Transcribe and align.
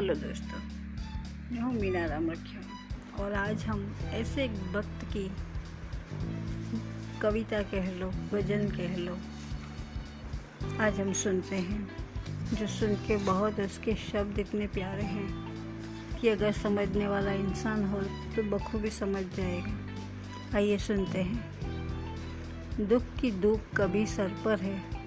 Hello 0.00 0.14
दोस्तों। 0.14 0.58
मैं 1.52 1.62
हूँ 1.62 1.72
मीना 1.74 2.04
राम 2.06 2.30
रखिया 2.30 3.22
और 3.22 3.32
आज 3.32 3.64
हम 3.64 3.80
ऐसे 4.10 4.44
एक 4.44 4.50
वक्त 4.72 5.04
की 5.04 5.24
कविता 7.20 7.60
कह 7.62 7.90
लो, 7.90 8.08
भजन 8.32 8.68
कह 8.68 8.96
लो। 8.96 9.16
आज 10.82 11.00
हम 11.00 11.12
सुनते 11.12 11.56
हैं, 11.56 11.88
जो 12.54 12.66
सुन 12.66 12.94
के 13.06 13.16
बहुत 13.16 13.60
उसके 13.60 13.94
शब्द 13.94 14.38
इतने 14.38 14.66
प्यारे 14.66 15.02
हैं 15.02 16.18
कि 16.20 16.28
अगर 16.28 16.52
समझने 16.52 17.08
वाला 17.08 17.32
इंसान 17.32 17.84
हो 17.84 18.00
तो 18.36 18.42
बखूबी 18.50 18.90
समझ 18.90 19.24
जाएगा। 19.36 20.56
आइए 20.56 20.78
सुनते 20.78 21.22
हैं। 21.22 22.88
दुख 22.88 23.02
की 23.20 23.30
दुख 23.30 23.60
कभी 23.76 24.06
सर 24.06 24.28
पर 24.44 24.60
है 24.60 24.99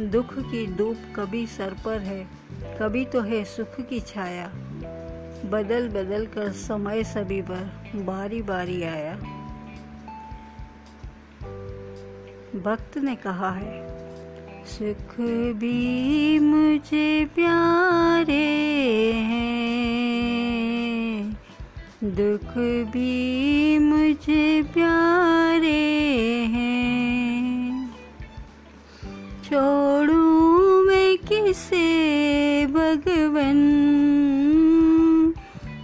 दुख 0.00 0.38
की 0.38 0.66
धूप 0.66 0.96
कभी 1.16 1.46
सर 1.46 1.76
पर 1.84 2.00
है, 2.00 2.28
कभी 2.80 3.04
तो 3.04 3.20
है 3.20 3.44
सुख 3.44 3.80
की 3.80 4.00
छाया। 4.00 4.52
बदल 5.44 5.88
बदल 5.88 6.26
कर 6.26 6.52
समय 6.52 7.04
सभी 7.04 7.42
पर 7.42 7.92
बारी 8.06 8.42
बारी 8.42 8.82
आया। 8.82 9.14
भक्त 12.56 12.98
ने 12.98 13.16
कहा 13.16 13.50
है, 13.50 13.88
सुख 14.66 15.20
भी 15.56 16.38
मुझे 16.38 17.28
प्यारे 17.34 19.12
हैं, 19.24 21.38
दुख 22.04 22.58
भी 22.92 23.78
मुझे 23.78 24.62
प्यारे 24.62 26.46
हैं। 26.46 26.98
किसे 31.28 32.66
भगवन? 32.66 33.58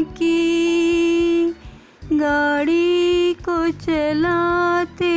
की। 0.00 1.54
गाड़ी 2.12 3.34
को 3.34 3.70
चलाते 3.70 5.12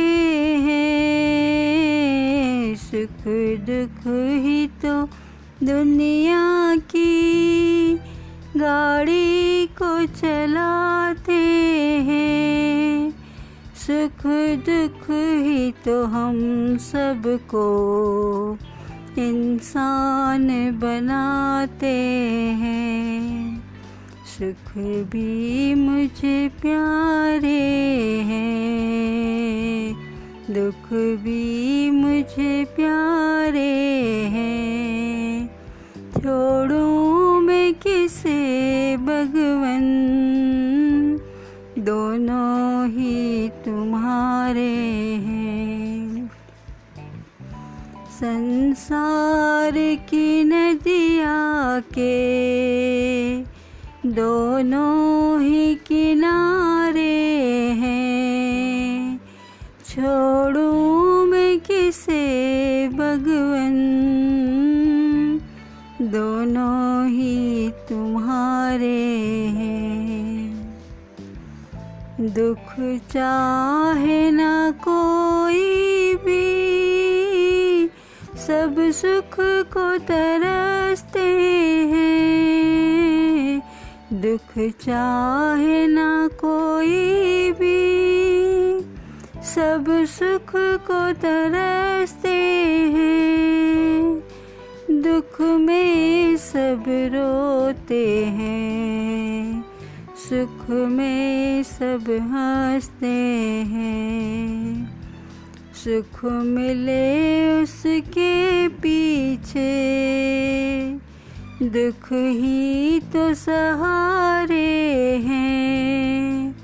हैं, 0.58 2.76
सुख 2.76 3.24
दुख 3.66 4.06
ही 4.44 4.66
तो 4.84 4.94
दुनिया 5.66 6.76
की। 6.76 7.94
गाड़ी 8.56 9.66
को 9.66 10.06
चलाते 10.14 11.42
हैं, 12.04 13.10
सुख 13.76 14.26
दुख 14.68 15.10
ही 15.42 15.70
तो 15.84 16.04
हम 16.06 16.36
सबको। 16.78 17.68
इंसान 19.18 20.70
बनाते 20.78 21.96
हैं। 22.52 23.58
सुख 24.38 24.78
भी 24.82 25.74
मुझे 25.74 26.50
प्यारे 26.60 27.80
हैं। 28.22 29.94
दुख 30.50 30.92
भी 31.22 31.90
मुझे 31.90 32.64
प्यारे 32.64 33.82
हैं। 34.24 35.48
छोड़ू 36.16 37.40
मैं 37.40 37.74
किसे, 37.74 38.96
भगवन? 38.96 39.84
दोनों 41.78 42.88
ही 42.88 43.48
तुम्हारे 43.48 44.76
हैं। 45.14 46.07
संसार 48.18 49.72
की 50.10 50.44
नदिया 50.44 51.80
के 51.80 53.38
दोनों 54.06 55.40
ही 55.42 55.74
किनारे 55.74 57.32
हैं। 57.72 59.20
छोड़ू 59.90 60.72
मैं 61.24 61.60
किसे, 61.60 62.88
भगवन? 62.88 63.74
दोनों 66.02 67.08
ही 67.08 67.70
तुम्हारे 67.70 69.04
हैं। 69.46 70.52
दुख 72.20 72.74
चाहे 73.12 74.30
ना 74.30 74.70
कोई 74.70 76.14
भी 76.14 76.77
सब 78.48 78.76
सुख 78.78 79.36
को 79.72 79.98
तरसते 79.98 81.24
हैं। 81.84 83.60
दुख 84.12 84.72
चाहे 84.84 85.86
ना 85.86 86.28
कोई 86.28 87.52
भी, 87.52 88.80
सब 89.44 89.84
सुख 89.88 90.52
को 90.56 91.12
तरसते 91.12 92.34
हैं। 92.94 94.22
दुख 94.90 95.40
में 95.40 96.36
सब 96.36 96.84
रोते 96.88 98.24
हैं, 98.24 99.64
सुख 100.30 100.70
में 100.70 101.62
सब 101.62 102.04
हँसते 102.32 103.16
हैं। 103.66 104.97
सुख 105.88 106.24
मिले 106.24 107.62
उसके 107.62 108.68
पीछे। 108.68 109.68
दुख 111.62 112.12
ही 112.12 113.00
तो 113.00 113.34
सहारे 113.34 114.82
हैं। 115.16 116.56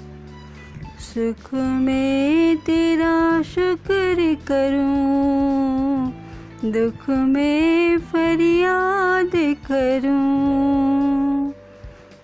सुख 0.99 1.55
में 1.55 2.57
तेरा 2.57 3.43
शुक्र 3.43 4.37
करूँ। 4.47 5.76
दुख 6.67 7.09
में 7.11 7.99
फरियाद 7.99 9.31
करूँ, 9.67 11.53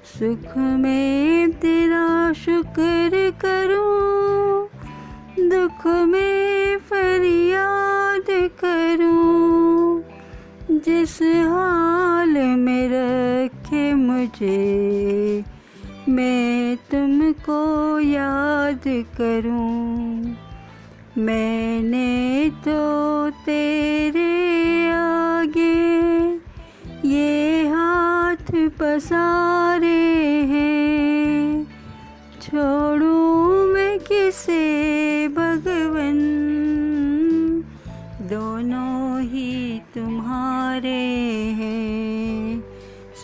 सुख 0.05 0.57
में 0.57 1.53
तेरा 1.53 2.33
शुक्र 2.33 3.33
करूँ, 3.45 4.69
दुख 5.49 5.87
में 5.87 6.79
फरियाद 6.79 8.27
करूँ, 8.65 10.03
जिस 10.81 11.17
हाल 11.23 12.35
में 12.59 12.89
रखे 12.93 13.85
मुझे, 13.95 15.45
मैं 16.09 16.77
तुमको 16.91 17.61
याद 18.01 18.83
करूँ। 19.21 20.37
मैंने 21.19 22.51
तो 22.65 22.81
तेरे 23.47 23.82
पसारे 28.93 30.15
हैं। 30.45 31.65
छोड़ू 32.43 33.45
मैं 33.67 33.99
किसे, 33.99 35.29
भगवन? 35.29 36.19
दोनों 38.21 39.23
ही 39.23 39.79
तुम्हारे 39.95 41.07
हैं। 41.53 42.61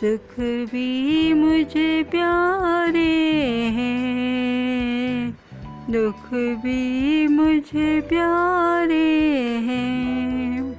सुख 0.00 0.41
भी 0.41 1.32
मुझे 1.32 2.03
प्यारे 2.03 3.32
हैं। 3.62 5.38
दुख 5.91 6.35
भी 6.35 7.26
मुझे 7.29 8.00
प्यारे 8.00 9.19
हैं। 9.59 10.77